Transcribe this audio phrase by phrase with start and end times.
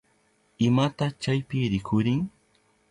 [0.67, 2.21] ¿Imata chaypi rikurin?